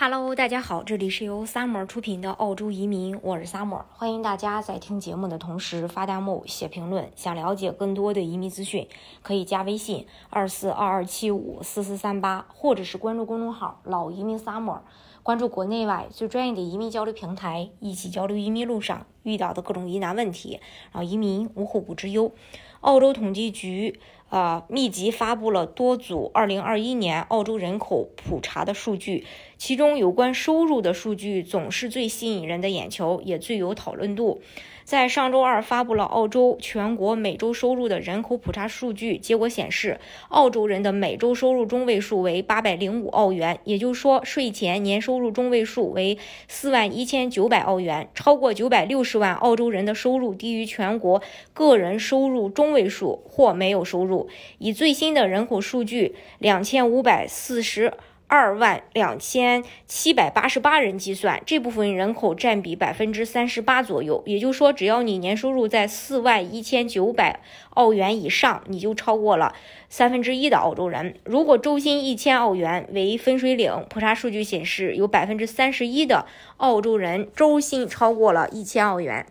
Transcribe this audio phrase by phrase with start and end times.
[0.00, 7.10] Hello，大家好，这里是由 Summer 出品的澳洲移民，我是 Summer，欢迎大家在听节目的同时发弹幕、写评论。
[7.16, 8.86] 想了解更多的移民资讯，
[9.22, 14.82] 可以加微信二四二二七五四四三八，或者是关注公众号“老移民 Summer”，
[15.24, 20.60] 关注国内外最专业的移民交流平台，一起交流移民路上遇到的各种疑难问题，
[20.92, 22.30] 让移民无后顾之忧。
[22.82, 23.98] 澳洲统计局。
[24.28, 29.24] 啊，密集发布了多组2021年澳洲人口普查的数据，
[29.56, 34.42] 其中有关收入的数据总是最吸引人的眼球，也最有讨论度。
[34.84, 46.16] 在上周二发布了澳洲全国每周收入的人口普查数据，结果显示，澳洲人的每周收入中位数为八百零五澳元，也就是说，税前年收入中位数为
[46.48, 51.20] 四万一千九百澳元，超过九百六十万澳洲人的收入低于全国
[51.52, 54.17] 个人收入中位数或没有收入。
[54.58, 57.92] 以最新的人口数据两千五百四十。
[58.30, 64.22] 二万两千七百八十八人计算，这部分人口占比百分之三十八左右。
[64.26, 69.54] 也就是说，只要你年收入在四万一千九百澳元以上，你就超过了
[69.88, 71.14] 三分之一的澳洲人。
[71.24, 76.26] 如果周薪一千澳元为分水岭，普查数据显示，有百分之三十一的
[76.58, 79.24] 澳洲人周薪超过了一千澳元。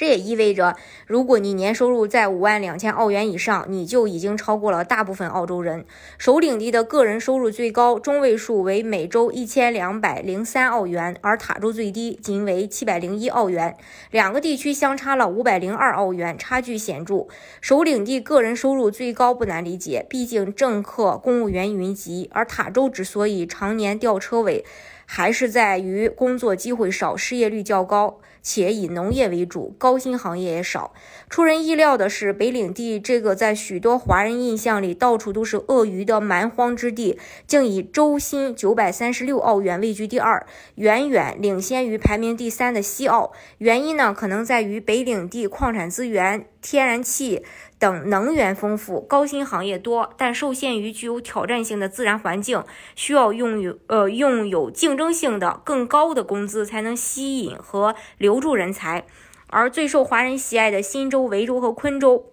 [0.00, 5.84] 这也意味着，如果你年收入在五万两千澳元以上，你就已经超过了大部分澳洲人。
[6.16, 13.76] 首领地的个人收入最高，中位数为每周一千两百零三澳元，而塔州最低仅为七百零一澳元，
[14.10, 17.26] 两个地区相差了五百零二澳元，差距显著。
[17.60, 24.64] 首领地个人收入最高不难理解，毕竟政客、公务员云集，而塔州之所以常年吊车尾。
[25.12, 30.92] 还是在于工作机会少，失业率较高，且以农业为主，高薪行业也少。
[31.28, 43.32] 出人意料的是，北领地这个在许多华人印象里到处都是鳄鱼的蛮荒之地，竟以周薪九百三十六澳元位居第二，远远领先于排名第三的西澳。
[43.58, 46.46] 原因呢，可能在于北领地矿产资源。
[46.62, 47.44] 天然气
[47.78, 52.62] 等能源丰富，高新行业多，但受限于具有挑战性的自然环境，
[52.94, 59.04] 需要拥有呃拥有竞争性的更高的工资才能吸引和留住人才。
[59.48, 62.26] 而最受华人喜爱的新州、维州和昆州，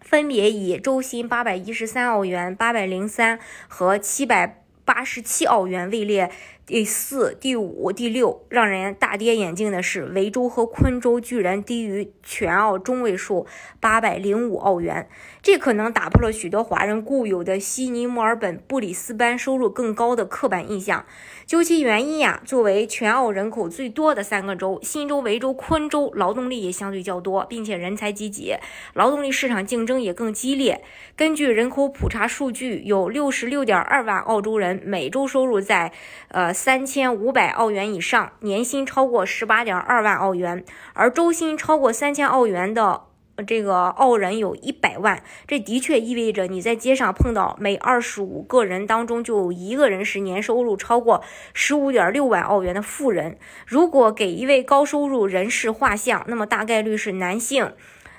[0.00, 3.38] 分别以周薪八百一十三澳元、八百零三
[3.68, 6.30] 和七百八十七澳元位列。
[6.70, 13.44] 第四、第五、第六，让人大跌眼镜的是，维州和昆州居然低于全澳中位数
[13.80, 15.08] 八百零五澳元，
[15.42, 21.04] 这可能打破了许多华人固有的悉尼、墨尔本、布里斯班收入更高的刻板印象。
[21.44, 28.54] 究其原因呀，作为全澳人口最多的三个州，新州、维州、昆州劳动力也相对较多，并且人才济济，
[28.94, 30.80] 劳动力市场竞争也更激烈。
[31.16, 35.90] 根据人口普查数据，有六十六点二万澳洲人每周收入在
[36.28, 36.54] 呃。
[36.62, 40.62] 三千五百澳元以上，年薪超过十八点二万澳元，
[40.92, 43.04] 而周薪超过三千澳元的
[43.46, 45.22] 这个澳人有一百万。
[45.46, 53.38] 这的确意味着你在街上碰到每二十五个人当中就有一个人是年收入超过十五点六万澳元的富人。
[53.66, 57.72] 如果给一位高收入人士画像，那么大概率是男性。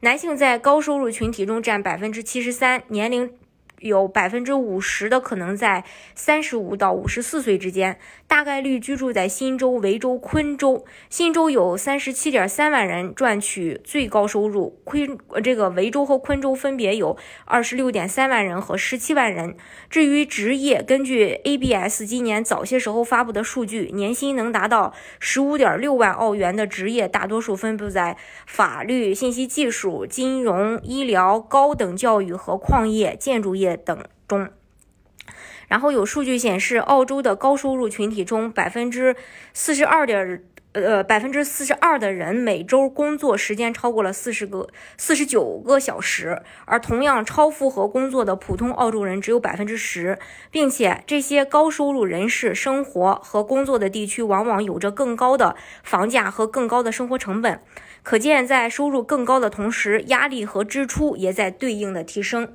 [0.00, 3.32] 男性在高收入群体中占百分之七十三，年龄。
[3.80, 10.84] 有百分之五十的可能在三十五到五十四岁之间，大概率居住在新州、维州、昆州。
[11.10, 19.56] 新州有三十七点三万人赚取最高收入，昆这个维州和昆州分别有二十六点三万人和十七万人。
[19.90, 28.16] 至于职业，根据 ABS 今年早些时候发布的数据，年薪能达到十五点六万澳元的职业，大多数分布在
[28.46, 34.50] 法律、信息技术、金融、医疗、高等教育和矿业、建筑业等中，
[35.66, 39.16] 然后有数据显示，澳洲的高收入群体中，百分之
[39.54, 44.68] 四十二点呃百分之四十二的人每周工作时间超过了四十个
[44.98, 50.18] 四十九个小时，而同样超负荷工作的普通澳洲人只有百分之十，
[50.50, 57.62] 并且这些高收入人士生活和工作的地区往往有着更高的房价和更高的生活成本，
[58.02, 62.54] 可见在收入更高的同时，压力和支出也在对应的提升。